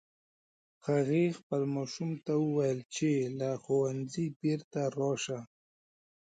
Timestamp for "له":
3.39-3.49